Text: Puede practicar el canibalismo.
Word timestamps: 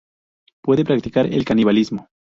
Puede 0.63 0.83
practicar 0.83 1.27
el 1.27 1.45
canibalismo. 1.45 2.07